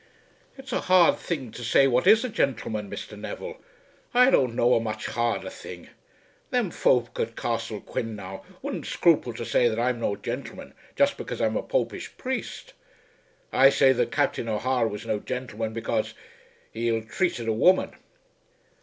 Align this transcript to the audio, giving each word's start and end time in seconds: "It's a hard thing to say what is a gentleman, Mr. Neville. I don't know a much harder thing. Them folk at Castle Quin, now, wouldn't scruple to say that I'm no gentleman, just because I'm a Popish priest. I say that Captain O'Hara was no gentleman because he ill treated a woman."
"It's 0.57 0.73
a 0.73 0.81
hard 0.81 1.19
thing 1.19 1.51
to 1.51 1.63
say 1.63 1.85
what 1.87 2.07
is 2.07 2.23
a 2.25 2.29
gentleman, 2.29 2.89
Mr. 2.89 3.15
Neville. 3.15 3.57
I 4.15 4.31
don't 4.31 4.55
know 4.55 4.73
a 4.73 4.79
much 4.79 5.05
harder 5.05 5.51
thing. 5.51 5.89
Them 6.49 6.71
folk 6.71 7.19
at 7.19 7.35
Castle 7.35 7.81
Quin, 7.81 8.15
now, 8.15 8.43
wouldn't 8.63 8.87
scruple 8.87 9.31
to 9.33 9.45
say 9.45 9.67
that 9.69 9.79
I'm 9.79 9.99
no 9.99 10.15
gentleman, 10.15 10.73
just 10.95 11.17
because 11.17 11.39
I'm 11.39 11.55
a 11.55 11.61
Popish 11.61 12.17
priest. 12.17 12.73
I 13.53 13.69
say 13.69 13.93
that 13.93 14.11
Captain 14.11 14.49
O'Hara 14.49 14.87
was 14.87 15.05
no 15.05 15.19
gentleman 15.19 15.71
because 15.71 16.15
he 16.73 16.89
ill 16.89 17.03
treated 17.03 17.47
a 17.47 17.53
woman." 17.53 17.95